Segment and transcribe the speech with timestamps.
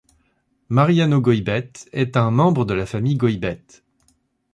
[0.69, 3.59] Mariano Goybet est un membre de la famille Goybet.